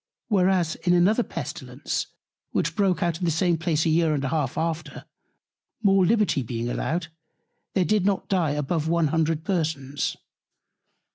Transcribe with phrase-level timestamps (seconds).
[0.29, 2.07] Whereas in another Pestilence,
[2.53, 5.05] which broke out in the same Place a year and half after,
[5.83, 7.09] more Liberty being allowed,
[7.75, 10.17] there did not dye above one hundred Persons.